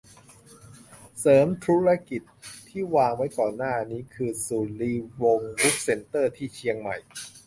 [1.19, 2.21] เสริมธุรกิจ
[2.67, 6.97] ที่วางไว้ก่อนหน้านี้คือสุริวงศ์บุ๊คเซนเตอร์ ที่เชียงใหม่?